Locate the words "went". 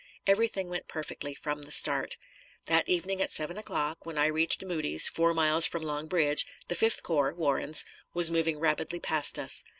0.67-0.87